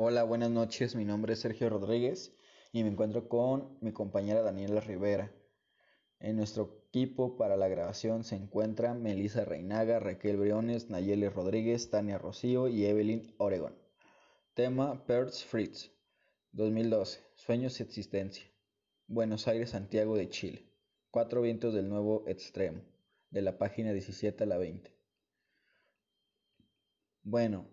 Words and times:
Hola, 0.00 0.22
buenas 0.22 0.52
noches. 0.52 0.94
Mi 0.94 1.04
nombre 1.04 1.32
es 1.32 1.40
Sergio 1.40 1.68
Rodríguez 1.68 2.32
y 2.70 2.84
me 2.84 2.88
encuentro 2.88 3.28
con 3.28 3.76
mi 3.80 3.90
compañera 3.90 4.42
Daniela 4.42 4.80
Rivera. 4.80 5.32
En 6.20 6.36
nuestro 6.36 6.84
equipo 6.86 7.36
para 7.36 7.56
la 7.56 7.66
grabación 7.66 8.22
se 8.22 8.36
encuentran 8.36 9.02
Melissa 9.02 9.44
Reinaga, 9.44 9.98
Raquel 9.98 10.36
Briones, 10.36 10.88
Nayeli 10.88 11.28
Rodríguez, 11.28 11.90
Tania 11.90 12.16
Rocío 12.16 12.68
y 12.68 12.86
Evelyn 12.86 13.34
Oregon. 13.38 13.74
Tema 14.54 15.04
Perth 15.04 15.34
Fritz, 15.34 15.90
2012. 16.52 17.20
Sueños 17.34 17.80
y 17.80 17.82
existencia. 17.82 18.44
Buenos 19.08 19.48
Aires, 19.48 19.70
Santiago 19.70 20.16
de 20.16 20.28
Chile. 20.28 20.70
Cuatro 21.10 21.42
vientos 21.42 21.74
del 21.74 21.88
nuevo 21.88 22.22
extremo, 22.28 22.82
de 23.30 23.42
la 23.42 23.58
página 23.58 23.92
17 23.92 24.44
a 24.44 24.46
la 24.46 24.58
20. 24.58 24.96
Bueno, 27.24 27.66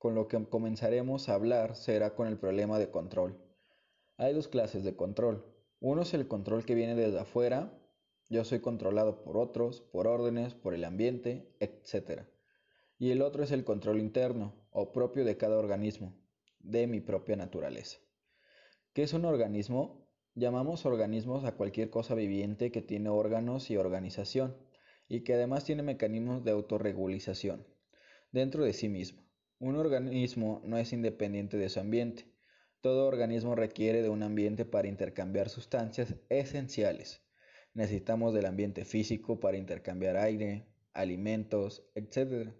con 0.00 0.14
lo 0.14 0.28
que 0.28 0.42
comenzaremos 0.46 1.28
a 1.28 1.34
hablar 1.34 1.76
será 1.76 2.14
con 2.14 2.26
el 2.26 2.38
problema 2.38 2.78
de 2.78 2.90
control. 2.90 3.38
Hay 4.16 4.32
dos 4.32 4.48
clases 4.48 4.82
de 4.82 4.96
control. 4.96 5.44
Uno 5.78 6.00
es 6.00 6.14
el 6.14 6.26
control 6.26 6.64
que 6.64 6.74
viene 6.74 6.94
desde 6.94 7.20
afuera, 7.20 7.78
yo 8.30 8.42
soy 8.44 8.60
controlado 8.60 9.22
por 9.22 9.36
otros, 9.36 9.82
por 9.82 10.06
órdenes, 10.06 10.54
por 10.54 10.72
el 10.72 10.84
ambiente, 10.84 11.54
etc. 11.60 12.22
Y 12.96 13.10
el 13.10 13.20
otro 13.20 13.42
es 13.42 13.50
el 13.50 13.62
control 13.62 13.98
interno, 13.98 14.54
o 14.70 14.90
propio 14.90 15.22
de 15.22 15.36
cada 15.36 15.58
organismo, 15.58 16.16
de 16.60 16.86
mi 16.86 17.00
propia 17.00 17.36
naturaleza. 17.36 17.98
¿Qué 18.94 19.02
es 19.02 19.12
un 19.12 19.26
organismo? 19.26 20.08
Llamamos 20.34 20.86
organismos 20.86 21.44
a 21.44 21.56
cualquier 21.56 21.90
cosa 21.90 22.14
viviente 22.14 22.72
que 22.72 22.80
tiene 22.80 23.10
órganos 23.10 23.70
y 23.70 23.76
organización, 23.76 24.56
y 25.08 25.24
que 25.24 25.34
además 25.34 25.64
tiene 25.64 25.82
mecanismos 25.82 26.42
de 26.42 26.52
autorregulización 26.52 27.66
dentro 28.32 28.64
de 28.64 28.72
sí 28.72 28.88
mismo. 28.88 29.29
Un 29.60 29.76
organismo 29.76 30.62
no 30.64 30.78
es 30.78 30.90
independiente 30.94 31.58
de 31.58 31.68
su 31.68 31.80
ambiente. 31.80 32.24
Todo 32.80 33.06
organismo 33.06 33.54
requiere 33.54 34.00
de 34.00 34.08
un 34.08 34.22
ambiente 34.22 34.64
para 34.64 34.88
intercambiar 34.88 35.50
sustancias 35.50 36.14
esenciales. 36.30 37.20
Necesitamos 37.74 38.32
del 38.32 38.46
ambiente 38.46 38.86
físico 38.86 39.38
para 39.38 39.58
intercambiar 39.58 40.16
aire, 40.16 40.66
alimentos, 40.94 41.84
etc. 41.94 42.54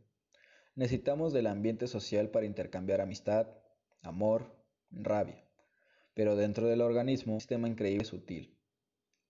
Necesitamos 0.74 1.32
del 1.32 1.46
ambiente 1.46 1.86
social 1.86 2.28
para 2.28 2.44
intercambiar 2.44 3.00
amistad, 3.00 3.48
amor, 4.02 4.62
rabia. 4.90 5.42
Pero 6.12 6.36
dentro 6.36 6.66
del 6.66 6.82
organismo, 6.82 7.32
un 7.32 7.40
sistema 7.40 7.66
increíble 7.66 8.04
sutil. 8.04 8.58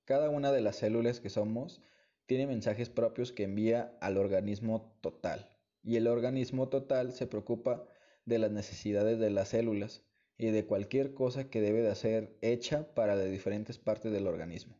Cada 0.04 0.28
una 0.28 0.50
de 0.50 0.60
las 0.60 0.74
células 0.74 1.20
que 1.20 1.30
somos 1.30 1.80
tiene 2.26 2.48
mensajes 2.48 2.90
propios 2.90 3.30
que 3.30 3.44
envía 3.44 3.96
al 4.00 4.16
organismo 4.16 4.98
total 5.02 5.59
y 5.82 5.96
el 5.96 6.06
organismo 6.06 6.68
total 6.68 7.12
se 7.12 7.26
preocupa 7.26 7.84
de 8.24 8.38
las 8.38 8.50
necesidades 8.50 9.18
de 9.18 9.30
las 9.30 9.48
células 9.48 10.04
y 10.36 10.46
de 10.50 10.64
cualquier 10.64 11.14
cosa 11.14 11.50
que 11.50 11.60
debe 11.60 11.82
de 11.82 11.94
ser 11.94 12.36
hecha 12.40 12.94
para 12.94 13.14
las 13.14 13.30
diferentes 13.30 13.78
partes 13.78 14.12
del 14.12 14.26
organismo. 14.26 14.78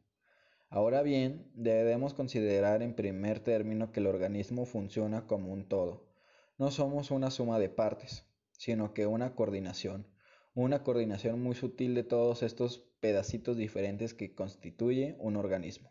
Ahora 0.68 1.02
bien, 1.02 1.50
debemos 1.54 2.14
considerar 2.14 2.82
en 2.82 2.94
primer 2.94 3.40
término 3.40 3.90
que 3.92 4.00
el 4.00 4.06
organismo 4.06 4.66
funciona 4.66 5.26
como 5.26 5.52
un 5.52 5.68
todo. 5.68 6.06
No 6.58 6.70
somos 6.70 7.10
una 7.10 7.30
suma 7.30 7.58
de 7.58 7.68
partes, 7.68 8.24
sino 8.52 8.94
que 8.94 9.06
una 9.06 9.34
coordinación, 9.34 10.06
una 10.54 10.82
coordinación 10.82 11.42
muy 11.42 11.56
sutil 11.56 11.94
de 11.94 12.04
todos 12.04 12.42
estos 12.42 12.78
pedacitos 13.00 13.56
diferentes 13.56 14.14
que 14.14 14.34
constituye 14.34 15.16
un 15.18 15.36
organismo. 15.36 15.90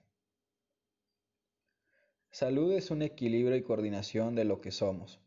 Salud 2.31 2.73
es 2.73 2.91
un 2.91 3.01
equilibrio 3.01 3.55
y 3.55 3.63
coordinación 3.63 4.35
de 4.35 4.45
lo 4.45 4.61
que 4.61 4.71
somos. 4.71 5.19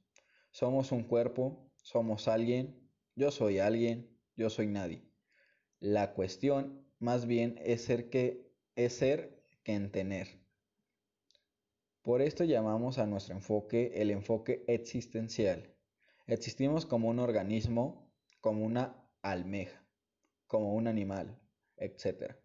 Somos 0.53 0.93
un 0.93 1.03
cuerpo, 1.03 1.69
somos 1.83 2.29
alguien, 2.29 2.81
yo 3.17 3.33
soy 3.33 3.59
alguien, 3.59 4.17
yo 4.37 4.51
soy 4.51 4.69
nadie. 4.69 5.03
La 5.81 6.15
cuestión 6.15 6.87
más 7.01 7.27
bien 7.27 7.59
es 7.65 7.83
ser 7.83 8.09
que 8.09 8.49
es 8.77 8.95
ser 8.95 9.43
que 9.65 9.75
en 9.75 9.91
tener. 9.91 10.41
Por 12.03 12.23
esto 12.23 12.45
llamamos 12.45 12.99
a 12.99 13.07
nuestro 13.07 13.35
enfoque 13.35 13.93
el 13.97 14.13
enfoque 14.13 14.65
existencial. 14.69 15.75
Existimos 16.29 16.87
como 16.87 17.09
un 17.09 17.19
organismo, 17.19 18.13
como 18.41 18.65
una 18.65 19.09
almeja, 19.23 19.85
como 20.47 20.75
un 20.75 20.87
animal, 20.87 21.37
etc. 21.77 22.37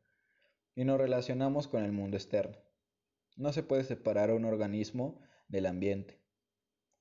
Y 0.76 0.84
nos 0.84 1.00
relacionamos 1.00 1.68
con 1.68 1.84
el 1.84 1.92
mundo 1.92 2.18
externo. 2.18 2.67
No 3.38 3.54
se 3.54 3.64
puede 3.64 3.84
separar 3.84 4.32
un 4.32 4.46
organismo 4.46 5.22
del 5.48 5.68
ambiente. 5.68 6.20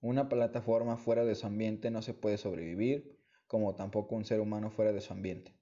Una 0.00 0.28
plataforma 0.28 0.98
fuera 0.98 1.24
de 1.24 1.34
su 1.34 1.46
ambiente 1.46 1.90
no 1.90 2.02
se 2.02 2.14
puede 2.14 2.36
sobrevivir, 2.36 3.18
como 3.46 3.74
tampoco 3.74 4.14
un 4.14 4.24
ser 4.24 4.40
humano 4.40 4.70
fuera 4.70 4.92
de 4.92 5.00
su 5.00 5.12
ambiente. 5.12 5.56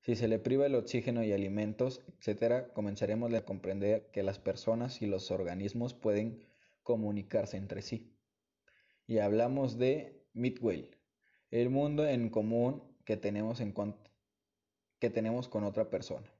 Si 0.00 0.16
se 0.16 0.28
le 0.28 0.38
priva 0.38 0.66
el 0.66 0.74
oxígeno 0.74 1.22
y 1.22 1.32
alimentos, 1.32 2.04
etc., 2.20 2.72
comenzaremos 2.72 3.32
a 3.32 3.44
comprender 3.44 4.10
que 4.12 4.22
las 4.22 4.38
personas 4.38 5.02
y 5.02 5.06
los 5.06 5.30
organismos 5.30 5.94
pueden 5.94 6.46
comunicarse 6.82 7.56
entre 7.56 7.80
sí. 7.80 8.16
Y 9.06 9.18
hablamos 9.18 9.78
de 9.78 10.26
Midway, 10.32 10.90
el 11.50 11.70
mundo 11.70 12.06
en 12.06 12.28
común 12.28 12.82
que 13.04 13.16
tenemos, 13.16 13.60
en 13.60 13.72
que 14.98 15.10
tenemos 15.10 15.48
con 15.48 15.64
otra 15.64 15.90
persona. 15.90 16.30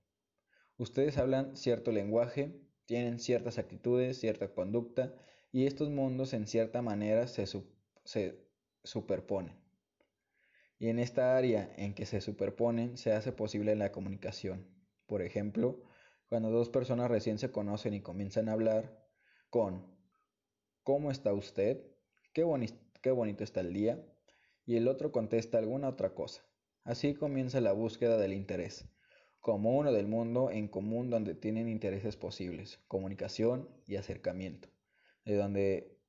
Ustedes 0.79 1.17
hablan 1.17 1.56
cierto 1.56 1.93
lenguaje, 1.93 2.66
tienen 2.87 3.19
ciertas 3.19 3.59
actitudes, 3.59 4.19
cierta 4.19 4.49
conducta, 4.49 5.15
y 5.53 5.67
estos 5.67 5.91
mundos 5.91 6.33
en 6.33 6.47
cierta 6.47 6.83
manera 6.83 7.27
se, 7.27 7.47
se 8.05 8.39
superponen. 8.85 9.55
Y 10.79 10.89
en 10.89 10.99
esta 10.99 11.37
área 11.37 11.73
en 11.77 11.95
que 11.95 12.07
se 12.07 12.21
superponen 12.21 12.97
se 12.97 13.13
hace 13.13 13.33
posible 13.33 13.75
la 13.77 13.93
comunicación. 13.93 14.67
Por 15.07 15.23
ejemplo, 15.23 15.83
cuando 16.29 16.51
dos 16.51 16.69
personas 16.69 17.11
recién 17.11 17.39
se 17.39 17.51
conocen 17.51 17.95
y 17.95 18.01
comienzan 18.01 18.49
a 18.49 18.53
hablar 18.53 19.07
con 19.51 19.97
¿Cómo 20.87 21.11
está 21.11 21.33
usted? 21.33 21.85
¿Qué, 22.33 22.45
qué 23.03 23.11
bonito 23.11 23.43
está 23.43 23.61
el 23.61 23.73
día? 23.73 24.01
Y 24.67 24.77
el 24.77 24.87
otro 24.87 25.11
contesta 25.11 25.59
alguna 25.59 25.89
otra 25.89 26.15
cosa. 26.15 26.45
Así 26.85 27.15
comienza 27.15 27.61
la 27.61 27.73
búsqueda 27.73 28.19
del 28.19 28.33
interés 28.33 28.87
como 29.47 29.79
uno 29.79 29.93
del 29.93 30.09
mundo 30.09 30.51
en 30.51 30.67
común 30.67 31.09
donde 31.09 31.37
tienen 31.37 31.69
intereses 31.69 32.17
posibles, 32.17 32.81
comunicación 32.89 33.69
y 33.87 33.95
acercamiento, 33.95 34.69
de 35.25 35.37
donde 35.37 36.01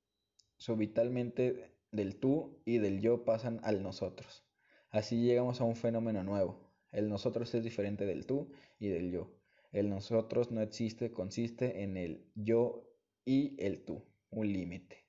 subitalmente 0.56 1.72
del 1.92 2.16
tú 2.16 2.60
y 2.64 2.78
del 2.78 3.00
yo 3.00 3.24
pasan 3.24 3.60
al 3.62 3.80
nosotros. 3.84 4.44
Así 4.90 5.22
llegamos 5.22 5.60
a 5.60 5.64
un 5.64 5.76
fenómeno 5.76 6.24
nuevo. 6.24 6.68
El 6.90 7.08
nosotros 7.08 7.54
es 7.54 7.62
diferente 7.62 8.06
del 8.06 8.26
tú 8.26 8.50
y 8.80 8.88
del 8.88 9.12
yo. 9.12 9.30
El 9.70 9.88
nosotros 9.88 10.50
no 10.50 10.60
existe, 10.60 11.12
consiste 11.12 11.84
en 11.84 11.96
el 11.96 12.26
yo 12.34 12.90
y 13.24 13.54
el 13.64 13.84
tú, 13.84 14.02
un 14.30 14.52
límite. 14.52 15.07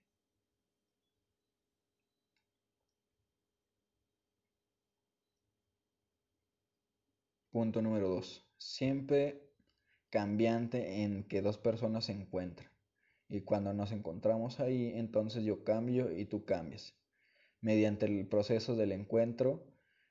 Punto 7.52 7.82
número 7.82 8.10
2. 8.10 8.48
Siempre 8.60 9.42
cambiante 10.12 11.02
en 11.02 11.24
que 11.24 11.42
dos 11.42 11.58
personas 11.58 12.06
se 12.06 12.12
encuentran. 12.12 12.70
Y 13.28 13.42
cuando 13.42 13.74
nos 13.74 13.92
encontramos 13.92 14.60
ahí, 14.60 14.92
entonces 14.94 15.44
yo 15.44 15.64
cambio 15.64 16.16
y 16.16 16.26
tú 16.26 16.46
cambias. 16.46 16.96
Mediante 17.60 18.06
el 18.06 18.28
proceso 18.28 18.76
del 18.76 18.92
encuentro 18.92 19.66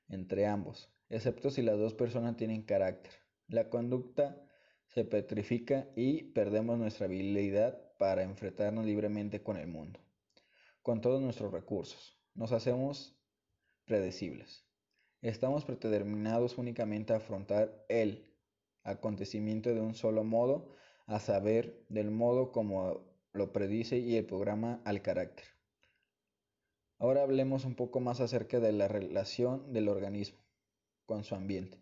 entre 0.09 0.47
ambos, 0.47 0.93
excepto 1.07 1.49
si 1.49 1.61
las 1.61 1.77
dos 1.77 1.93
personas 1.93 2.35
tienen 2.35 2.63
carácter. 2.63 3.13
La 3.47 3.69
conducta 3.69 4.45
se 4.87 5.05
petrifica 5.05 5.87
y 5.95 6.23
perdemos 6.33 6.77
nuestra 6.77 7.05
habilidad 7.05 7.79
para 7.97 8.23
enfrentarnos 8.23 8.85
libremente 8.85 9.41
con 9.41 9.55
el 9.55 9.67
mundo. 9.67 10.01
Con 10.81 10.99
todos 10.99 11.21
nuestros 11.21 11.53
recursos, 11.53 12.19
nos 12.33 12.51
hacemos 12.51 13.17
predecibles. 13.85 14.68
Estamos 15.21 15.65
predeterminados 15.65 16.57
únicamente 16.57 17.11
a 17.11 17.17
afrontar 17.17 17.85
el 17.89 18.25
acontecimiento 18.83 19.73
de 19.73 19.81
un 19.81 19.93
solo 19.93 20.23
modo, 20.23 20.73
a 21.07 21.19
saber, 21.19 21.85
del 21.89 22.09
modo 22.09 22.53
como 22.53 23.01
lo 23.33 23.51
predice 23.51 23.97
y 23.97 24.15
el 24.15 24.25
programa 24.25 24.81
al 24.85 25.01
carácter. 25.01 25.45
Ahora 26.99 27.23
hablemos 27.23 27.65
un 27.65 27.75
poco 27.75 27.99
más 27.99 28.21
acerca 28.21 28.61
de 28.61 28.71
la 28.71 28.87
relación 28.87 29.73
del 29.73 29.89
organismo 29.89 30.39
con 31.05 31.25
su 31.25 31.35
ambiente. 31.35 31.81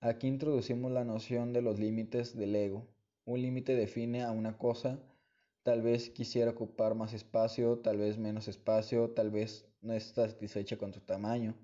Aquí 0.00 0.28
introducimos 0.28 0.92
la 0.92 1.04
noción 1.04 1.54
de 1.54 1.62
los 1.62 1.78
límites 1.78 2.36
del 2.36 2.54
ego. 2.54 2.86
Un 3.24 3.40
límite 3.40 3.74
define 3.74 4.22
a 4.22 4.32
una 4.32 4.58
cosa, 4.58 5.00
tal 5.62 5.80
vez 5.80 6.10
quisiera 6.10 6.50
ocupar 6.50 6.94
más 6.94 7.14
espacio, 7.14 7.78
tal 7.78 7.96
vez 7.96 8.18
menos 8.18 8.48
espacio, 8.48 9.10
tal 9.10 9.30
vez 9.30 9.66
no 9.80 9.94
está 9.94 10.28
satisfecha 10.28 10.76
con 10.76 10.92
su 10.92 11.00
tamaño. 11.00 11.54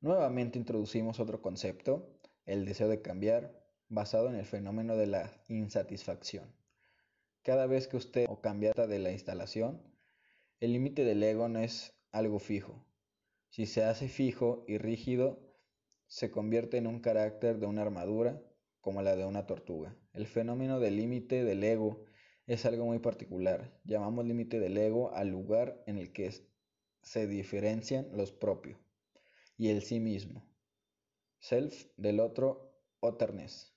Nuevamente 0.00 0.60
introducimos 0.60 1.18
otro 1.18 1.42
concepto, 1.42 2.08
el 2.46 2.64
deseo 2.64 2.86
de 2.86 3.02
cambiar, 3.02 3.52
basado 3.88 4.28
en 4.28 4.36
el 4.36 4.44
fenómeno 4.44 4.96
de 4.96 5.08
la 5.08 5.32
insatisfacción. 5.48 6.54
Cada 7.42 7.66
vez 7.66 7.88
que 7.88 7.96
usted 7.96 8.26
o 8.28 8.40
cambia 8.40 8.72
de 8.74 8.98
la 9.00 9.10
instalación, 9.10 9.82
el 10.60 10.72
límite 10.72 11.04
del 11.04 11.20
ego 11.24 11.48
no 11.48 11.58
es 11.58 11.98
algo 12.12 12.38
fijo. 12.38 12.86
Si 13.48 13.66
se 13.66 13.82
hace 13.82 14.06
fijo 14.06 14.64
y 14.68 14.78
rígido, 14.78 15.40
se 16.06 16.30
convierte 16.30 16.76
en 16.76 16.86
un 16.86 17.00
carácter 17.00 17.58
de 17.58 17.66
una 17.66 17.82
armadura 17.82 18.40
como 18.80 19.02
la 19.02 19.16
de 19.16 19.24
una 19.24 19.46
tortuga. 19.46 19.96
El 20.12 20.28
fenómeno 20.28 20.78
del 20.78 20.94
límite 20.94 21.42
del 21.42 21.64
ego 21.64 22.04
es 22.46 22.64
algo 22.66 22.84
muy 22.84 23.00
particular. 23.00 23.76
Llamamos 23.82 24.24
límite 24.26 24.60
del 24.60 24.76
ego 24.78 25.12
al 25.12 25.30
lugar 25.30 25.82
en 25.88 25.98
el 25.98 26.12
que 26.12 26.30
se 27.02 27.26
diferencian 27.26 28.06
los 28.12 28.30
propios 28.30 28.78
y 29.58 29.68
el 29.68 29.82
sí 29.82 30.00
mismo. 30.00 30.48
Self 31.40 31.86
del 31.96 32.20
otro, 32.20 32.72
otherness. 33.00 33.74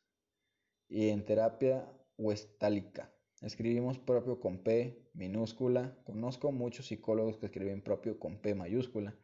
Y 0.87 1.09
en 1.09 1.25
terapia 1.25 1.91
westálica. 2.17 3.11
Escribimos 3.41 3.97
propio 3.97 4.39
con 4.39 4.63
P 4.63 5.09
minúscula. 5.13 5.97
Conozco 6.05 6.51
muchos 6.51 6.85
psicólogos 6.85 7.37
que 7.37 7.47
escriben 7.47 7.81
propio 7.81 8.19
con 8.19 8.39
P 8.39 8.53
mayúscula, 8.53 9.17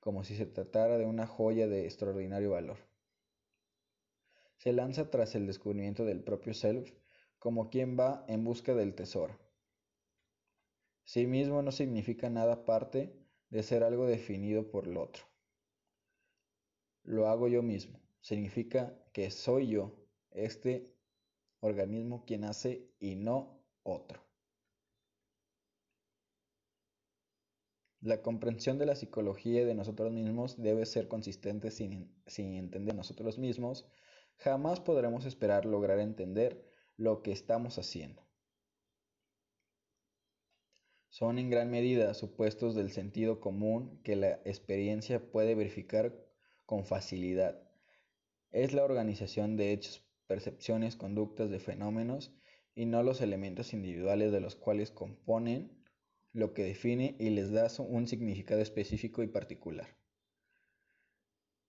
como 0.00 0.22
si 0.22 0.36
se 0.36 0.44
tratara 0.44 0.98
de 0.98 1.06
una 1.06 1.26
joya 1.26 1.66
de 1.66 1.86
extraordinario 1.86 2.50
valor. 2.50 2.76
Se 4.58 4.72
lanza 4.72 5.10
tras 5.10 5.34
el 5.34 5.46
descubrimiento 5.46 6.04
del 6.04 6.22
propio 6.22 6.52
self 6.52 6.92
como 7.38 7.70
quien 7.70 7.98
va 7.98 8.24
en 8.28 8.44
busca 8.44 8.74
del 8.74 8.94
tesoro. 8.94 9.36
Sí 11.04 11.26
mismo 11.26 11.62
no 11.62 11.72
significa 11.72 12.28
nada 12.28 12.52
aparte 12.52 13.18
de 13.48 13.62
ser 13.62 13.82
algo 13.82 14.06
definido 14.06 14.70
por 14.70 14.86
el 14.86 14.96
otro. 14.98 15.24
Lo 17.04 17.28
hago 17.28 17.48
yo 17.48 17.62
mismo. 17.62 18.00
Significa 18.20 18.96
que 19.12 19.30
soy 19.30 19.68
yo, 19.68 19.92
este 20.30 20.94
organismo, 21.60 22.24
quien 22.24 22.44
hace 22.44 22.90
y 23.00 23.16
no 23.16 23.60
otro. 23.82 24.22
La 28.00 28.20
comprensión 28.20 28.78
de 28.78 28.86
la 28.86 28.96
psicología 28.96 29.64
de 29.64 29.74
nosotros 29.74 30.12
mismos 30.12 30.60
debe 30.60 30.86
ser 30.86 31.06
consistente 31.06 31.70
sin, 31.70 32.12
sin, 32.26 32.54
entender 32.54 32.96
nosotros 32.96 33.38
mismos. 33.38 33.86
Jamás 34.38 34.80
podremos 34.80 35.24
esperar 35.24 35.66
lograr 35.66 36.00
entender 36.00 36.68
lo 36.96 37.22
que 37.22 37.30
estamos 37.30 37.78
haciendo. 37.78 38.26
Son 41.10 41.38
en 41.38 41.50
gran 41.50 41.70
medida 41.70 42.14
supuestos 42.14 42.74
del 42.74 42.90
sentido 42.90 43.38
común 43.38 44.00
que 44.02 44.16
la 44.16 44.40
experiencia 44.44 45.30
puede 45.30 45.54
verificar 45.54 46.12
con 46.72 46.86
facilidad. 46.86 47.60
Es 48.50 48.72
la 48.72 48.82
organización 48.82 49.58
de 49.58 49.74
hechos, 49.74 50.06
percepciones, 50.26 50.96
conductas 50.96 51.50
de 51.50 51.58
fenómenos 51.58 52.32
y 52.74 52.86
no 52.86 53.02
los 53.02 53.20
elementos 53.20 53.74
individuales 53.74 54.32
de 54.32 54.40
los 54.40 54.56
cuales 54.56 54.90
componen 54.90 55.84
lo 56.32 56.54
que 56.54 56.64
define 56.64 57.14
y 57.18 57.28
les 57.28 57.52
da 57.52 57.68
un 57.78 58.08
significado 58.08 58.62
específico 58.62 59.22
y 59.22 59.26
particular. 59.26 59.98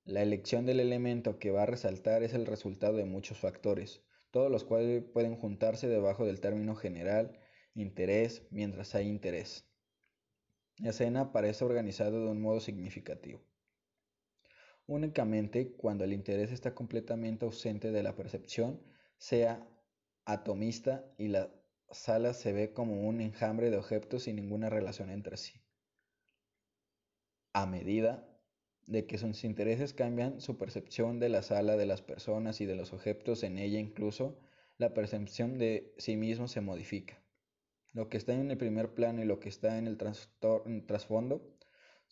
La 0.06 0.22
elección 0.22 0.66
del 0.66 0.80
elemento 0.80 1.38
que 1.38 1.52
va 1.52 1.64
a 1.64 1.66
resaltar 1.66 2.24
es 2.24 2.34
el 2.34 2.46
resultado 2.46 2.96
de 2.96 3.04
muchos 3.04 3.38
factores, 3.38 4.06
todos 4.32 4.50
los 4.50 4.64
cuales 4.64 5.04
pueden 5.04 5.36
juntarse 5.36 5.90
debajo 5.90 6.26
del 6.26 6.40
término 6.40 6.78
general 6.78 7.42
interés 7.76 8.48
mientras 8.52 8.96
hay 8.96 9.10
interés. 9.10 9.68
La 10.78 10.92
escena 10.92 11.34
parece 11.34 11.66
organizada 11.66 12.12
de 12.12 12.30
un 12.30 12.42
modo 12.42 12.62
significativo. 12.62 13.42
Únicamente 14.86 15.74
cuando 15.74 16.04
el 16.04 16.14
interés 16.14 16.52
está 16.52 16.76
completamente 16.76 17.46
ausente 17.46 17.92
de 17.92 18.04
la 18.04 18.16
percepción, 18.16 18.82
sea 19.18 19.66
atomista 20.26 21.06
y 21.18 21.30
la 21.30 21.50
sala 21.90 22.34
se 22.34 22.52
ve 22.52 22.74
como 22.74 23.08
un 23.08 23.22
enjambre 23.22 23.70
de 23.70 23.78
objetos 23.78 24.24
sin 24.24 24.36
ninguna 24.36 24.70
relación 24.70 25.10
entre 25.10 25.38
sí. 25.38 25.62
A 27.54 27.66
medida 27.66 28.28
de 28.88 29.06
que 29.06 29.18
sus 29.18 29.44
intereses 29.46 29.94
cambian 29.94 30.42
su 30.42 30.58
percepción 30.58 31.20
de 31.20 31.30
la 31.30 31.44
sala, 31.44 31.78
de 31.78 31.86
las 31.86 32.02
personas 32.02 32.60
y 32.60 32.66
de 32.66 32.76
los 32.76 32.92
objetos 32.92 33.44
en 33.44 33.58
ella 33.58 33.80
incluso, 33.80 34.40
la 34.78 34.94
percepción 34.94 35.58
de 35.58 35.94
sí 35.98 36.18
mismo 36.18 36.48
se 36.48 36.62
modifica. 36.62 37.24
Lo 37.94 38.10
que 38.10 38.18
está 38.18 38.34
en 38.34 38.50
el 38.50 38.58
primer 38.58 38.94
plano 38.94 39.22
y 39.22 39.26
lo 39.26 39.40
que 39.40 39.50
está 39.50 39.78
en 39.78 39.88
el 39.88 39.98
trasfondo 39.98 41.56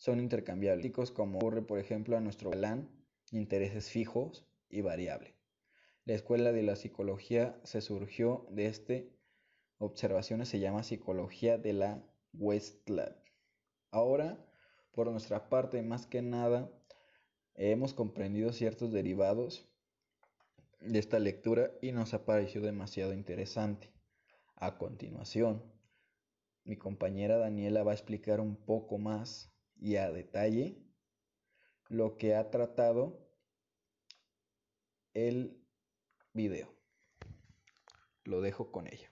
son 0.02 0.18
intercambiables, 0.18 1.12
como 1.12 1.38
ocurre 1.38 1.62
por 1.62 1.78
ejemplo 1.78 2.16
a 2.16 2.20
nuestro 2.20 2.50
galán, 2.50 2.90
intereses 3.30 3.88
fijos 3.88 4.44
y 4.68 4.80
variables. 4.80 5.32
La 6.04 6.14
escuela 6.14 6.50
de 6.50 6.64
la 6.64 6.74
psicología 6.74 7.60
se 7.62 7.80
surgió 7.80 8.44
de 8.50 8.66
este 8.66 9.12
observaciones 9.78 10.48
se 10.48 10.58
llama 10.58 10.82
psicología 10.82 11.56
de 11.56 11.74
la 11.74 12.04
Westlab. 12.32 13.14
Ahora, 13.92 14.44
por 14.90 15.08
nuestra 15.08 15.48
parte, 15.48 15.80
más 15.82 16.08
que 16.08 16.20
nada, 16.20 16.68
hemos 17.54 17.94
comprendido 17.94 18.52
ciertos 18.52 18.90
derivados 18.90 19.68
de 20.80 20.98
esta 20.98 21.20
lectura 21.20 21.70
y 21.80 21.92
nos 21.92 22.12
ha 22.12 22.24
parecido 22.24 22.64
demasiado 22.64 23.12
interesante. 23.12 23.92
A 24.56 24.78
continuación, 24.78 25.62
mi 26.64 26.76
compañera 26.76 27.38
Daniela 27.38 27.84
va 27.84 27.92
a 27.92 27.94
explicar 27.94 28.40
un 28.40 28.56
poco 28.56 28.98
más 28.98 29.51
y 29.82 29.96
a 29.96 30.12
detalle 30.12 30.76
lo 31.88 32.16
que 32.16 32.36
ha 32.36 32.50
tratado 32.50 33.18
el 35.12 35.60
video. 36.32 36.72
Lo 38.22 38.40
dejo 38.40 38.70
con 38.70 38.86
ella. 38.86 39.10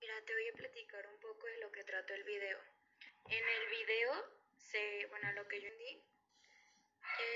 Mira, 0.00 0.14
te 0.24 0.32
voy 0.32 0.48
a 0.48 0.56
platicar 0.56 1.08
un 1.08 1.18
poco 1.18 1.44
de 1.48 1.58
lo 1.58 1.72
que 1.72 1.82
trató 1.82 2.14
el 2.14 2.22
video. 2.22 2.58
En 3.26 3.42
el 3.42 3.70
video, 3.70 4.12
se, 4.56 5.06
bueno, 5.08 5.32
lo 5.32 5.48
que 5.48 5.60
yo 5.60 5.66
entendí 5.66 6.04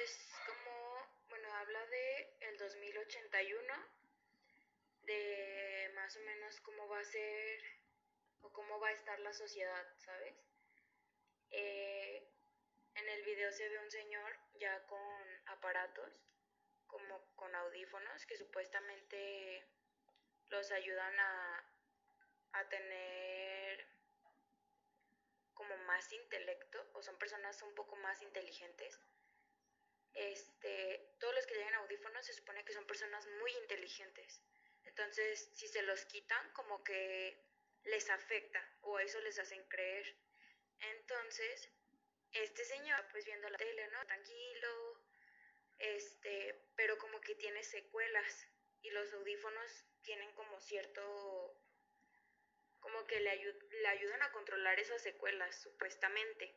es 0.00 0.31
como, 0.47 0.97
bueno, 1.29 1.53
habla 1.55 1.85
de 1.87 2.37
el 2.50 2.56
2081, 2.56 3.75
de 5.03 5.91
más 5.97 6.17
o 6.17 6.21
menos 6.21 6.61
cómo 6.61 6.87
va 6.87 7.00
a 7.00 7.05
ser 7.05 7.61
o 8.43 8.53
cómo 8.53 8.79
va 8.79 8.88
a 8.88 8.93
estar 8.93 9.19
la 9.19 9.32
sociedad, 9.32 9.85
¿sabes? 9.99 10.54
Eh, 11.56 12.29
en 12.97 13.09
el 13.09 13.23
video 13.23 13.53
se 13.53 13.69
ve 13.69 13.79
un 13.79 13.91
señor 13.91 14.37
ya 14.55 14.85
con 14.87 15.43
aparatos 15.47 16.12
como 16.89 17.35
con 17.37 17.55
audífonos 17.55 18.27
que 18.27 18.37
supuestamente 18.37 19.65
los 20.49 20.71
ayudan 20.73 21.17
a, 21.21 21.73
a 22.55 22.69
tener 22.69 23.87
como 25.55 25.77
más 25.79 26.12
intelecto 26.12 26.91
o 26.95 27.03
son 27.03 27.17
personas 27.19 27.62
un 27.62 27.75
poco 27.77 27.95
más 27.97 28.21
inteligentes. 28.23 29.00
Este, 30.12 31.15
todos 31.21 31.35
los 31.37 31.47
que 31.47 31.55
llevan 31.55 31.75
audífonos 31.75 32.26
se 32.26 32.33
supone 32.33 32.64
que 32.64 32.73
son 32.73 32.87
personas 32.87 33.26
muy 33.38 33.52
inteligentes. 33.62 34.43
Entonces, 34.85 35.50
si 35.55 35.69
se 35.69 35.83
los 35.83 36.05
quitan, 36.07 36.52
como 36.52 36.83
que 36.83 37.40
les 37.85 38.11
afecta 38.11 38.61
o 38.83 38.99
eso 38.99 39.21
les 39.21 39.38
hacen 39.38 39.62
creer. 39.69 40.17
Entonces, 40.81 41.71
este 42.33 42.64
señor, 42.64 43.07
pues 43.11 43.25
viendo 43.25 43.49
la 43.49 43.59
tele, 43.59 43.88
¿no? 43.88 44.04
Tranquilo, 44.07 45.00
este, 45.78 46.66
pero 46.76 46.99
como 46.99 47.21
que 47.21 47.35
tiene 47.37 47.62
secuelas 47.62 48.49
y 48.83 48.90
los 48.90 49.12
audífonos 49.12 49.85
tienen 50.02 50.33
como 50.35 50.61
cierto, 50.61 51.57
como 52.81 53.07
que 53.07 53.21
le, 53.21 53.37
le 53.81 53.88
ayudan 53.88 54.23
a 54.23 54.33
controlar 54.33 54.78
esas 54.78 55.02
secuelas, 55.02 55.61
supuestamente. 55.62 56.54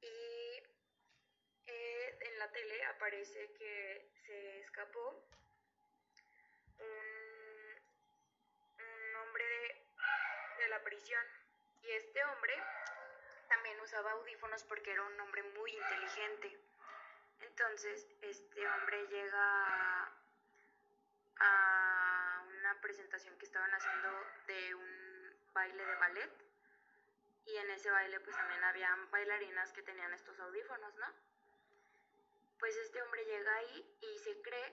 Y 0.00 0.62
eh, 1.66 2.18
en 2.20 2.38
la 2.38 2.50
tele 2.52 2.84
aparece 2.84 3.52
que 3.54 4.10
se 4.26 4.60
escapó 4.60 5.28
un, 6.78 7.82
un 8.78 9.16
hombre 9.16 9.44
de, 9.44 10.62
de 10.62 10.68
la 10.68 10.82
prisión 10.82 11.24
y 11.84 11.92
este 11.92 12.24
hombre 12.24 12.54
también 13.48 13.78
usaba 13.80 14.12
audífonos 14.12 14.64
porque 14.64 14.92
era 14.92 15.02
un 15.02 15.20
hombre 15.20 15.42
muy 15.42 15.70
inteligente. 15.72 16.58
Entonces, 17.40 18.06
este 18.22 18.68
hombre 18.68 19.06
llega 19.08 20.12
a 21.38 22.44
una 22.46 22.80
presentación 22.80 23.36
que 23.38 23.44
estaban 23.44 23.70
haciendo 23.72 24.08
de 24.46 24.74
un 24.74 25.36
baile 25.52 25.84
de 25.84 25.94
ballet 25.96 26.30
y 27.46 27.56
en 27.56 27.70
ese 27.70 27.90
baile 27.90 28.20
pues 28.20 28.36
también 28.36 28.64
habían 28.64 29.10
bailarinas 29.10 29.72
que 29.72 29.82
tenían 29.82 30.12
estos 30.14 30.38
audífonos, 30.40 30.94
¿no? 30.96 31.06
Pues 32.58 32.76
este 32.76 33.02
hombre 33.02 33.24
llega 33.24 33.54
ahí 33.56 33.96
y 34.00 34.18
se 34.20 34.40
cree 34.40 34.72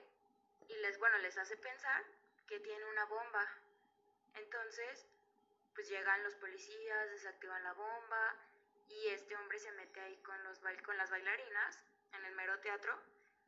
y 0.68 0.76
les, 0.76 0.98
bueno, 0.98 1.18
les 1.18 1.36
hace 1.36 1.56
pensar 1.56 2.04
que 2.46 2.58
tiene 2.60 2.84
una 2.86 3.04
bomba. 3.04 3.46
Entonces, 4.34 5.06
pues 5.74 5.88
llegan 5.88 6.22
los 6.22 6.34
policías, 6.36 7.10
desactivan 7.10 7.62
la 7.64 7.72
bomba 7.72 8.36
y 8.88 9.08
este 9.08 9.36
hombre 9.36 9.58
se 9.58 9.72
mete 9.72 10.00
ahí 10.00 10.16
con, 10.22 10.42
los 10.44 10.60
con 10.84 10.96
las 10.96 11.10
bailarinas 11.10 11.84
en 12.12 12.24
el 12.24 12.34
mero 12.34 12.60
teatro 12.60 12.98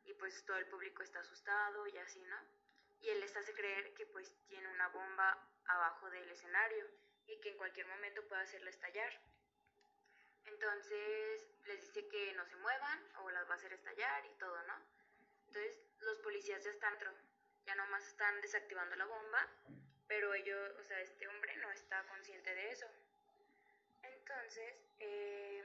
y 0.03 0.13
pues 0.13 0.45
todo 0.45 0.57
el 0.57 0.67
público 0.67 1.03
está 1.03 1.19
asustado 1.19 1.87
y 1.87 1.97
así, 1.97 2.21
¿no? 2.21 2.37
Y 2.99 3.09
él 3.09 3.19
les 3.19 3.35
hace 3.35 3.53
creer 3.53 3.93
que 3.93 4.05
pues 4.07 4.33
tiene 4.47 4.67
una 4.69 4.87
bomba 4.89 5.47
abajo 5.65 6.09
del 6.09 6.29
escenario 6.29 6.85
y 7.27 7.39
que 7.41 7.49
en 7.49 7.57
cualquier 7.57 7.87
momento 7.87 8.27
puede 8.27 8.41
hacerla 8.41 8.69
estallar. 8.69 9.21
Entonces 10.45 11.47
les 11.65 11.81
dice 11.81 12.07
que 12.07 12.33
no 12.33 12.45
se 12.45 12.55
muevan 12.57 12.99
o 13.17 13.31
las 13.31 13.47
va 13.49 13.53
a 13.53 13.57
hacer 13.57 13.73
estallar 13.73 14.25
y 14.25 14.37
todo, 14.37 14.61
¿no? 14.63 14.75
Entonces 15.47 15.79
los 15.99 16.17
policías 16.19 16.63
ya 16.63 16.71
están 16.71 16.97
ya 17.65 17.75
nomás 17.75 18.07
están 18.07 18.41
desactivando 18.41 18.95
la 18.95 19.05
bomba, 19.05 19.49
pero 20.07 20.33
ellos, 20.33 20.73
o 20.79 20.83
sea, 20.83 20.99
este 21.01 21.27
hombre 21.27 21.55
no 21.57 21.71
está 21.71 22.03
consciente 22.07 22.53
de 22.53 22.71
eso. 22.71 22.87
Entonces 24.03 24.75
eh, 24.99 25.63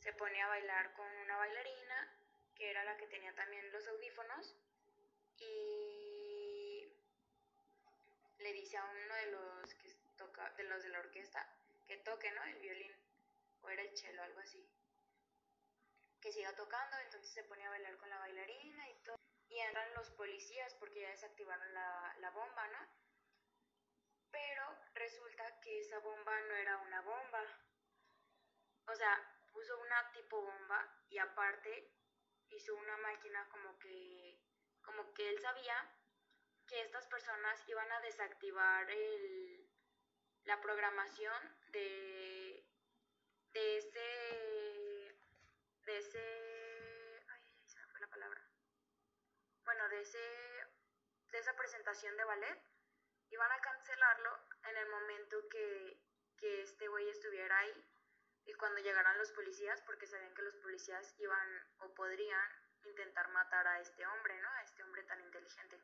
se 0.00 0.12
pone 0.12 0.40
a 0.42 0.48
bailar 0.48 0.92
con 0.94 1.06
una 1.24 1.36
bailarina, 1.36 2.08
que 2.54 2.70
era 2.70 2.84
la 2.84 2.96
que 2.96 3.06
tenía 3.06 3.34
también 3.34 3.70
los 3.72 3.86
audífonos, 3.88 4.54
y 5.38 6.86
le 8.38 8.52
dice 8.52 8.76
a 8.76 8.84
uno 8.84 9.14
de 9.14 9.26
los 9.32 9.74
que 9.74 9.90
toca, 10.16 10.50
de 10.50 10.64
los 10.64 10.82
de 10.82 10.90
la 10.90 11.00
orquesta, 11.00 11.48
que 11.86 11.96
toque, 11.98 12.30
¿no? 12.32 12.44
El 12.44 12.60
violín, 12.60 12.92
o 13.62 13.70
era 13.70 13.82
el 13.82 13.96
cello, 13.96 14.22
algo 14.22 14.40
así. 14.40 14.66
Que 16.20 16.32
siga 16.32 16.54
tocando, 16.54 16.98
entonces 16.98 17.30
se 17.30 17.44
pone 17.44 17.64
a 17.64 17.70
bailar 17.70 17.96
con 17.96 18.08
la 18.08 18.18
bailarina 18.18 18.88
y 18.90 18.94
todo. 19.04 19.16
Y 19.48 19.58
entran 19.58 19.94
los 19.94 20.10
policías 20.10 20.74
porque 20.74 21.02
ya 21.02 21.10
desactivaron 21.10 21.72
la, 21.74 22.16
la 22.20 22.30
bomba, 22.30 22.66
¿no? 22.68 22.78
Pero 24.34 24.64
resulta 24.94 25.60
que 25.60 25.78
esa 25.78 25.98
bomba 26.00 26.40
no 26.48 26.54
era 26.56 26.76
una 26.78 27.00
bomba. 27.02 27.42
O 28.86 28.94
sea, 28.96 29.14
puso 29.52 29.78
una 29.78 30.10
tipo 30.10 30.42
bomba 30.42 30.80
y 31.08 31.18
aparte 31.18 31.88
hizo 32.48 32.74
una 32.74 32.96
máquina 32.96 33.48
como 33.48 33.78
que 33.78 34.40
como 34.82 35.14
que 35.14 35.30
él 35.30 35.40
sabía 35.40 35.76
que 36.66 36.82
estas 36.82 37.06
personas 37.06 37.62
iban 37.68 37.90
a 37.92 38.00
desactivar 38.00 38.90
el, 38.90 39.70
la 40.44 40.60
programación 40.60 41.56
de, 41.68 42.66
de 43.52 43.78
ese 43.78 45.16
de 45.86 45.98
ese 45.98 47.24
ay 47.28 47.42
se 47.66 47.78
me 47.78 47.86
fue 47.86 48.00
la 48.00 48.10
palabra 48.10 48.42
bueno 49.64 49.88
de 49.88 50.00
ese 50.00 50.18
de 51.30 51.38
esa 51.38 51.54
presentación 51.54 52.16
de 52.16 52.24
ballet 52.24 52.73
iban 53.34 53.50
a 53.50 53.60
cancelarlo 53.60 54.38
en 54.70 54.76
el 54.76 54.88
momento 54.88 55.48
que, 55.48 56.00
que 56.38 56.62
este 56.62 56.86
güey 56.86 57.08
estuviera 57.08 57.58
ahí 57.58 57.84
y 58.46 58.54
cuando 58.54 58.80
llegaran 58.80 59.18
los 59.18 59.32
policías 59.32 59.82
porque 59.82 60.06
sabían 60.06 60.34
que 60.34 60.42
los 60.42 60.54
policías 60.56 61.14
iban 61.18 61.48
o 61.78 61.92
podrían 61.94 62.48
intentar 62.84 63.28
matar 63.30 63.66
a 63.66 63.80
este 63.80 64.06
hombre, 64.06 64.40
¿no? 64.40 64.48
A 64.50 64.62
este 64.62 64.82
hombre 64.84 65.02
tan 65.02 65.20
inteligente. 65.20 65.80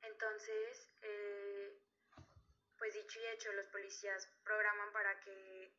Entonces, 0.00 0.88
eh, 1.02 1.78
pues 2.78 2.94
dicho 2.94 3.20
y 3.20 3.26
hecho, 3.26 3.52
los 3.52 3.66
policías 3.68 4.26
programan 4.44 4.92
para 4.92 5.20
que 5.20 5.74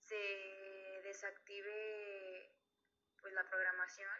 se 0.00 1.00
desactive 1.02 2.56
pues 3.20 3.34
la 3.34 3.44
programación 3.50 4.16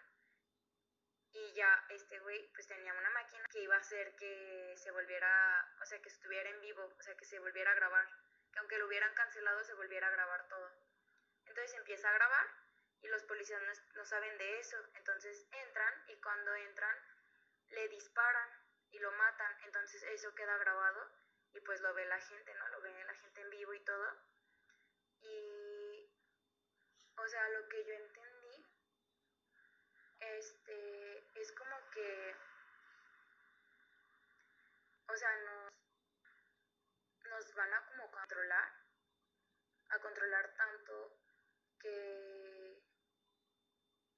y 1.32 1.52
ya 1.54 1.86
este 1.90 2.18
güey 2.20 2.50
pues 2.52 2.66
tenía 2.66 2.92
una 2.94 3.10
máquina 3.10 3.44
que 3.50 3.60
iba 3.60 3.76
a 3.76 3.80
hacer 3.80 4.14
que 4.16 4.74
se 4.76 4.90
volviera, 4.90 5.74
o 5.82 5.86
sea, 5.86 6.00
que 6.00 6.08
estuviera 6.08 6.48
en 6.48 6.60
vivo, 6.60 6.84
o 6.98 7.02
sea, 7.02 7.16
que 7.16 7.24
se 7.24 7.38
volviera 7.38 7.72
a 7.72 7.74
grabar, 7.74 8.08
que 8.52 8.58
aunque 8.58 8.78
lo 8.78 8.86
hubieran 8.86 9.14
cancelado 9.14 9.62
se 9.64 9.74
volviera 9.74 10.08
a 10.08 10.10
grabar 10.10 10.48
todo. 10.48 10.70
Entonces 11.46 11.74
empieza 11.74 12.08
a 12.08 12.14
grabar 12.14 12.46
y 13.02 13.08
los 13.08 13.22
policías 13.24 13.62
no, 13.94 14.04
saben 14.04 14.36
de 14.38 14.60
eso, 14.60 14.76
entonces 14.94 15.46
entran 15.52 15.94
y 16.08 16.16
cuando 16.20 16.54
entran 16.54 16.96
le 17.68 17.88
disparan 17.88 18.50
y 18.90 18.98
lo 18.98 19.12
matan, 19.12 19.52
entonces 19.64 20.02
eso 20.04 20.34
queda 20.34 20.56
grabado 20.58 21.10
y 21.52 21.60
pues 21.60 21.80
lo 21.80 21.92
ve 21.94 22.04
la 22.06 22.20
gente, 22.20 22.54
¿no? 22.54 22.68
Lo 22.68 22.80
ve 22.80 23.04
la 23.04 23.14
gente 23.14 23.40
en 23.40 23.50
vivo 23.50 23.74
y 23.74 23.80
todo. 23.84 24.12
Y, 25.20 26.10
o 27.16 27.28
sea, 27.28 27.48
lo 27.48 27.68
que 27.68 27.84
yo 27.84 27.94
entendí, 27.94 28.66
este, 30.20 31.05
es 31.46 31.52
como 31.52 31.90
que, 31.92 32.34
o 35.08 35.16
sea, 35.16 35.36
nos, 35.36 35.72
nos 37.30 37.54
van 37.54 37.72
a 37.72 37.86
como 37.86 38.10
controlar, 38.10 38.72
a 39.90 39.98
controlar 40.00 40.56
tanto 40.56 41.20
que 41.78 42.82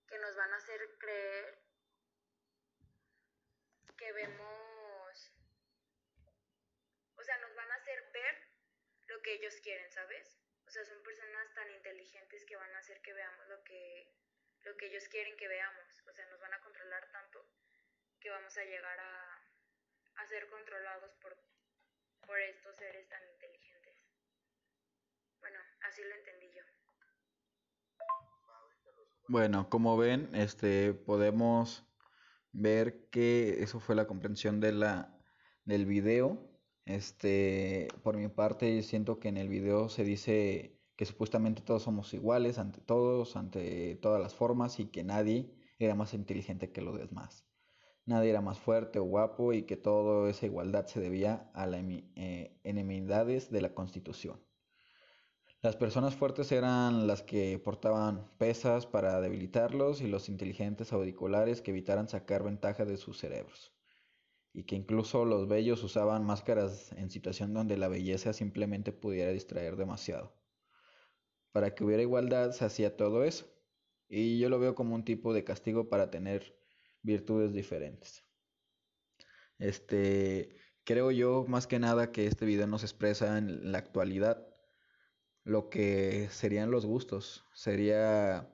que 0.09 0.19
nos 0.19 0.35
van 0.37 0.51
a 0.55 0.57
hacer 0.57 0.81
creer 0.99 1.59
que 3.99 4.13
vemos, 4.13 5.33
o 7.17 7.23
sea, 7.23 7.37
nos 7.39 7.55
van 7.55 7.71
a 7.71 7.75
hacer 7.75 8.11
ver 8.13 8.49
lo 9.09 9.21
que 9.21 9.35
ellos 9.35 9.55
quieren, 9.61 9.91
¿sabes? 9.91 10.41
O 10.67 10.71
sea, 10.71 10.85
son 10.85 11.03
personas 11.03 11.53
tan 11.53 11.71
inteligentes 11.73 12.45
que 12.47 12.57
van 12.57 12.75
a 12.75 12.79
hacer 12.79 13.03
que 13.03 13.13
veamos 13.13 13.49
lo 13.49 13.63
que, 13.65 14.15
lo 14.65 14.77
que 14.77 14.87
ellos 14.87 15.09
quieren 15.09 15.37
que 15.37 15.49
veamos. 15.49 16.03
O 16.07 16.13
sea, 16.13 16.27
nos 16.27 16.41
van 16.41 16.55
a 16.55 16.61
tanto 17.13 17.39
que 18.21 18.31
vamos 18.31 18.57
a 18.57 18.65
llegar 18.65 18.99
a, 19.01 20.23
a 20.23 20.27
ser 20.27 20.49
controlados 20.49 21.13
por, 21.21 21.37
por 22.27 22.41
estos 22.41 22.77
seres 22.77 23.09
tan 23.09 23.21
inteligentes. 23.35 23.95
Bueno, 25.41 25.59
así 25.83 26.03
lo 26.03 26.15
entendí 26.15 26.47
yo. 26.55 26.63
Bueno, 29.29 29.69
como 29.69 29.97
ven, 29.97 30.35
este, 30.35 30.95
podemos 30.95 31.85
ver 32.53 33.09
que 33.11 33.63
eso 33.63 33.79
fue 33.79 33.95
la 33.95 34.07
comprensión 34.07 34.61
de 34.61 34.73
la, 34.73 35.21
del 35.65 35.85
video. 35.85 36.51
Este, 36.87 37.89
por 38.03 38.17
mi 38.17 38.29
parte, 38.29 38.83
siento 38.83 39.21
que 39.21 39.29
en 39.29 39.37
el 39.37 39.49
video 39.51 39.91
se 39.91 40.05
dice 40.05 40.81
que 40.97 41.05
supuestamente 41.05 41.63
todos 41.63 41.83
somos 41.83 42.15
iguales 42.15 42.59
ante 42.59 42.81
todos, 42.81 43.37
ante 43.37 43.97
todas 43.97 44.21
las 44.21 44.35
formas 44.35 44.81
y 44.81 44.87
que 44.91 45.05
nadie 45.05 45.55
era 45.79 45.95
más 45.95 46.15
inteligente 46.15 46.73
que 46.73 46.83
los 46.83 46.99
demás. 46.99 47.47
Nadie 48.05 48.31
era 48.31 48.41
más 48.41 48.59
fuerte 48.59 48.99
o 48.99 49.05
guapo 49.05 49.53
y 49.53 49.65
que 49.65 49.77
toda 49.77 50.31
esa 50.31 50.47
igualdad 50.47 50.87
se 50.87 50.99
debía 51.01 51.51
a 51.53 51.67
las 51.67 51.83
eh, 51.85 52.59
de 52.65 53.61
la 53.61 53.75
Constitución. 53.75 54.41
Las 55.61 55.77
personas 55.77 56.15
fuertes 56.15 56.53
eran 56.53 57.07
las 57.07 57.23
que 57.23 57.59
portaban 57.59 58.31
pesas 58.39 58.87
para 58.87 59.21
debilitarlos 59.21 60.01
y 60.01 60.07
los 60.07 60.29
inteligentes 60.29 60.93
auriculares 60.93 61.61
que 61.61 61.73
evitaran 61.73 62.09
sacar 62.09 62.45
ventaja 62.45 62.85
de 62.85 62.97
sus 62.97 63.19
cerebros. 63.19 63.75
Y 64.55 64.65
que 64.65 64.77
incluso 64.77 65.25
los 65.25 65.49
bellos 65.49 65.83
usaban 65.83 66.25
máscaras 66.25 66.93
en 66.93 67.11
situación 67.11 67.53
donde 67.53 67.77
la 67.77 67.89
belleza 67.89 68.33
simplemente 68.33 68.93
pudiera 68.93 69.33
distraer 69.33 69.77
demasiado. 69.77 70.33
Para 71.53 71.75
que 71.75 71.85
hubiera 71.85 72.03
igualdad 72.03 72.53
se 72.53 72.65
hacía 72.65 72.97
todo 72.97 73.25
eso. 73.25 73.47
Y 74.09 74.39
yo 74.39 74.49
lo 74.49 74.59
veo 74.59 74.75
como 74.75 74.95
un 74.95 75.05
tipo 75.05 75.35
de 75.35 75.45
castigo 75.45 75.89
para 75.89 76.11
tener 76.11 76.57
virtudes 77.03 77.53
diferentes. 77.53 78.25
Este, 79.59 80.57
creo 80.85 81.11
yo 81.11 81.45
más 81.47 81.67
que 81.67 81.79
nada 81.79 82.13
que 82.13 82.27
este 82.27 82.47
video 82.47 82.67
nos 82.67 82.83
expresa 82.83 83.39
en 83.39 83.73
la 83.73 83.79
actualidad 83.79 84.47
lo 85.45 85.71
que 85.71 86.29
serían 86.31 86.71
los 86.71 86.87
gustos. 86.87 87.45
Sería 87.55 88.51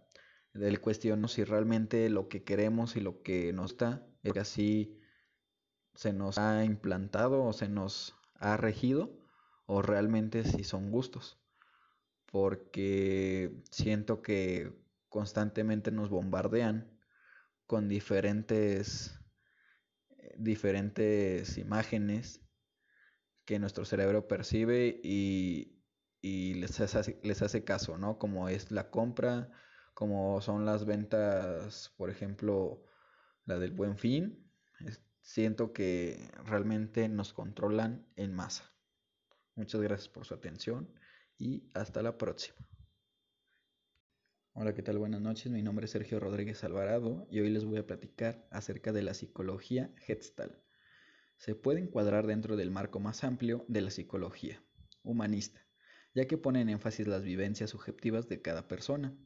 el 0.55 0.81
cuestiono 0.81 1.29
si 1.29 1.45
realmente 1.45 2.09
lo 2.09 2.29
que 2.29 2.45
queremos 2.45 2.97
y 2.97 3.01
lo 3.01 3.23
que 3.23 3.53
nos 3.53 3.73
está 3.73 4.07
es 4.23 4.37
así 4.37 5.01
se 5.95 6.13
nos 6.13 6.39
ha 6.39 6.65
implantado 6.65 7.45
o 7.45 7.53
se 7.53 7.69
nos 7.69 8.15
ha 8.35 8.57
regido 8.57 9.19
o 9.67 9.83
realmente 9.83 10.45
si 10.45 10.65
son 10.65 10.91
gustos. 10.91 11.39
Porque 12.27 13.63
siento 13.71 14.23
que 14.23 14.73
constantemente 15.15 15.93
nos 15.93 16.11
bombardean 16.11 16.91
con 17.67 17.89
diferentes 17.89 19.17
diferentes 20.37 21.57
imágenes 21.57 22.43
que 23.45 23.61
nuestro 23.61 23.85
cerebro 23.85 24.27
percibe 24.27 25.01
y 25.05 25.75
y 26.25 26.55
les 26.55 26.81
hace, 26.81 27.21
les 27.23 27.43
hace 27.43 27.65
caso, 27.65 27.99
¿no? 27.99 28.19
Como 28.19 28.49
es 28.49 28.71
la 28.71 28.89
compra, 28.89 29.51
como 29.93 30.41
son 30.41 30.65
las 30.65 30.87
ventas, 30.87 31.93
por 31.99 32.09
ejemplo, 32.09 32.83
la 33.45 33.59
del 33.59 33.73
buen 33.73 33.99
fin. 33.99 34.51
siento 35.21 35.75
que 35.75 36.31
realmente 36.47 37.11
nos 37.11 37.35
controlan 37.35 38.07
en 38.17 38.35
masa. 38.35 38.65
Muchas 39.55 39.83
gracias 39.83 40.09
por 40.09 40.25
su 40.25 40.33
atención 40.33 40.89
y 41.37 41.69
hasta 41.75 42.03
la 42.03 42.17
próxima. 42.17 42.57
Hola, 44.57 44.73
¿qué 44.73 44.83
tal? 44.83 44.99
Buenas 44.99 45.21
noches. 45.21 45.51
Mi 45.51 45.63
nombre 45.63 45.87
es 45.87 45.91
Sergio 45.91 46.21
Rodríguez 46.21 46.63
Alvarado 46.63 47.27
y 47.29 47.41
hoy 47.41 47.51
les 47.51 47.65
voy 47.65 47.79
a 47.79 47.87
platicar 47.87 48.47
acerca 48.51 48.93
de 48.93 49.03
la 49.03 49.13
psicología 49.13 49.93
Gestalt. 49.97 50.57
Se 51.37 51.55
puede 51.55 51.81
encuadrar 51.81 52.27
dentro 52.27 52.57
del 52.57 52.71
marco 52.71 53.01
más 53.01 53.25
amplio 53.25 53.65
de 53.69 53.81
la 53.81 53.91
psicología 53.91 54.63
humanista 55.03 55.65
ya 56.15 56.27
que 56.27 56.39
pone 56.39 56.61
en 56.61 56.69
énfasis 56.69 57.09
las 57.09 57.23
vivencias 57.23 57.71
subjetivas 57.71 58.29
de 58.29 58.41
cada 58.41 58.69
persona. 58.69 59.17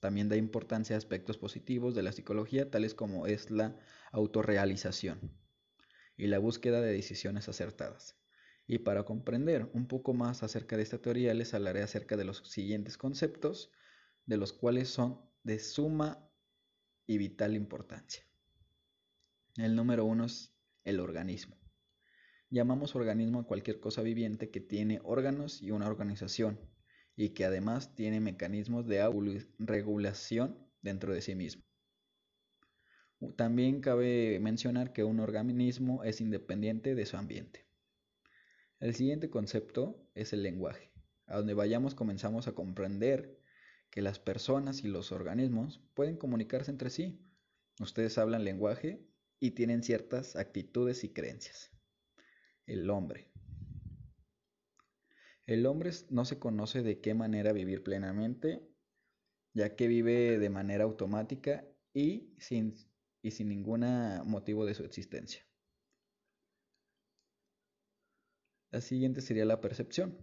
También 0.00 0.28
da 0.28 0.36
importancia 0.36 0.96
a 0.96 0.98
aspectos 0.98 1.36
positivos 1.36 1.94
de 1.94 2.02
la 2.02 2.12
psicología, 2.12 2.70
tales 2.70 2.94
como 2.94 3.26
es 3.26 3.50
la 3.50 3.78
autorrealización 4.10 5.36
y 6.16 6.26
la 6.26 6.38
búsqueda 6.38 6.80
de 6.80 6.92
decisiones 6.92 7.48
acertadas. 7.48 8.16
Y 8.66 8.78
para 8.78 9.04
comprender 9.04 9.68
un 9.74 9.86
poco 9.86 10.14
más 10.14 10.42
acerca 10.42 10.76
de 10.76 10.82
esta 10.82 10.98
teoría 10.98 11.34
les 11.34 11.52
hablaré 11.52 11.82
acerca 11.82 12.16
de 12.16 12.24
los 12.24 12.38
siguientes 12.38 12.96
conceptos, 12.96 13.70
de 14.32 14.38
los 14.38 14.54
cuales 14.54 14.88
son 14.88 15.20
de 15.42 15.58
suma 15.58 16.26
y 17.06 17.18
vital 17.18 17.54
importancia. 17.54 18.24
El 19.58 19.76
número 19.76 20.06
uno 20.06 20.24
es 20.24 20.56
el 20.84 21.00
organismo. 21.00 21.58
Llamamos 22.48 22.96
organismo 22.96 23.40
a 23.40 23.46
cualquier 23.46 23.78
cosa 23.78 24.00
viviente 24.00 24.50
que 24.50 24.60
tiene 24.62 25.02
órganos 25.04 25.60
y 25.60 25.70
una 25.70 25.86
organización 25.86 26.58
y 27.14 27.34
que 27.34 27.44
además 27.44 27.94
tiene 27.94 28.20
mecanismos 28.20 28.86
de 28.86 29.06
regulación 29.58 30.66
dentro 30.80 31.12
de 31.12 31.20
sí 31.20 31.34
mismo. 31.34 31.64
También 33.36 33.82
cabe 33.82 34.40
mencionar 34.40 34.94
que 34.94 35.04
un 35.04 35.20
organismo 35.20 36.04
es 36.04 36.22
independiente 36.22 36.94
de 36.94 37.04
su 37.04 37.18
ambiente. 37.18 37.66
El 38.80 38.94
siguiente 38.94 39.28
concepto 39.28 40.08
es 40.14 40.32
el 40.32 40.42
lenguaje. 40.42 40.90
A 41.26 41.36
donde 41.36 41.52
vayamos 41.52 41.94
comenzamos 41.94 42.48
a 42.48 42.54
comprender 42.54 43.41
que 43.92 44.00
las 44.00 44.18
personas 44.18 44.84
y 44.84 44.88
los 44.88 45.12
organismos 45.12 45.78
pueden 45.92 46.16
comunicarse 46.16 46.70
entre 46.70 46.88
sí. 46.88 47.20
Ustedes 47.78 48.16
hablan 48.16 48.42
lenguaje 48.42 49.06
y 49.38 49.50
tienen 49.50 49.82
ciertas 49.82 50.34
actitudes 50.34 51.04
y 51.04 51.12
creencias. 51.12 51.70
El 52.66 52.88
hombre. 52.88 53.30
El 55.44 55.66
hombre 55.66 55.90
no 56.08 56.24
se 56.24 56.38
conoce 56.38 56.82
de 56.82 57.02
qué 57.02 57.12
manera 57.12 57.52
vivir 57.52 57.82
plenamente, 57.82 58.66
ya 59.52 59.76
que 59.76 59.88
vive 59.88 60.38
de 60.38 60.48
manera 60.48 60.84
automática 60.84 61.68
y 61.92 62.34
sin, 62.38 62.74
y 63.20 63.32
sin 63.32 63.50
ningún 63.50 63.84
motivo 64.24 64.64
de 64.64 64.72
su 64.72 64.84
existencia. 64.84 65.46
La 68.70 68.80
siguiente 68.80 69.20
sería 69.20 69.44
la 69.44 69.60
percepción. 69.60 70.16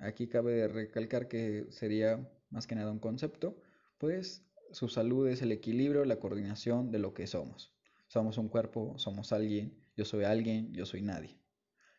Aquí 0.00 0.28
cabe 0.28 0.66
recalcar 0.66 1.28
que 1.28 1.66
sería 1.70 2.26
más 2.48 2.66
que 2.66 2.74
nada 2.74 2.90
un 2.90 2.98
concepto, 2.98 3.60
pues 3.98 4.44
su 4.72 4.88
salud 4.88 5.28
es 5.28 5.42
el 5.42 5.52
equilibrio, 5.52 6.04
la 6.04 6.18
coordinación 6.18 6.90
de 6.90 6.98
lo 6.98 7.12
que 7.12 7.26
somos. 7.26 7.74
Somos 8.06 8.38
un 8.38 8.48
cuerpo, 8.48 8.98
somos 8.98 9.32
alguien, 9.32 9.78
yo 9.96 10.04
soy 10.04 10.24
alguien, 10.24 10.72
yo 10.72 10.86
soy 10.86 11.02
nadie. 11.02 11.38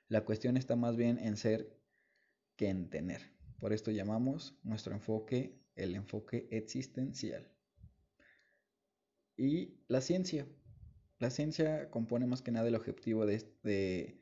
La 0.08 0.26
cuestión 0.26 0.58
está 0.58 0.76
más 0.76 0.98
bien 0.98 1.20
en 1.20 1.38
ser 1.38 1.78
que 2.56 2.70
en 2.70 2.90
tener. 2.90 3.32
Por 3.60 3.72
esto 3.72 3.92
llamamos 3.92 4.58
nuestro 4.64 4.94
enfoque 4.94 5.62
el 5.76 5.96
enfoque 5.96 6.48
existencial. 6.52 7.48
Y 9.38 9.78
la 9.88 10.02
ciencia. 10.02 10.48
La 11.20 11.30
ciencia 11.30 11.90
compone 11.90 12.26
más 12.26 12.42
que 12.42 12.52
nada 12.52 12.68
el 12.68 12.76
objetivo 12.76 13.26
de, 13.26 13.44
de 13.64 14.20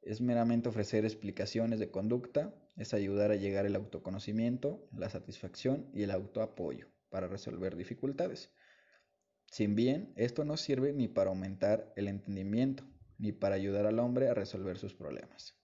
es 0.00 0.20
meramente 0.20 0.68
ofrecer 0.68 1.04
explicaciones 1.04 1.78
de 1.78 1.90
conducta, 1.90 2.54
es 2.76 2.94
ayudar 2.94 3.30
a 3.30 3.36
llegar 3.36 3.66
al 3.66 3.76
autoconocimiento, 3.76 4.88
la 4.92 5.08
satisfacción 5.08 5.90
y 5.92 6.02
el 6.02 6.10
autoapoyo 6.10 6.88
para 7.10 7.28
resolver 7.28 7.76
dificultades. 7.76 8.50
Sin 9.46 9.74
bien, 9.74 10.12
esto 10.16 10.44
no 10.44 10.56
sirve 10.56 10.92
ni 10.92 11.08
para 11.08 11.30
aumentar 11.30 11.92
el 11.96 12.08
entendimiento, 12.08 12.84
ni 13.18 13.32
para 13.32 13.54
ayudar 13.54 13.86
al 13.86 13.98
hombre 13.98 14.28
a 14.28 14.34
resolver 14.34 14.78
sus 14.78 14.94
problemas. 14.94 15.61